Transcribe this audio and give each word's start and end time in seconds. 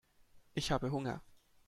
Ich 0.55 0.71
habe 0.71 0.89
Hunger. 0.91 1.21